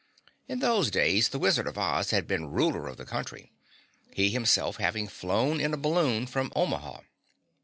[0.47, 3.51] In those days the Wizard of Oz had been ruler of the country,
[4.11, 7.01] he himself having flown in a balloon from Omaha.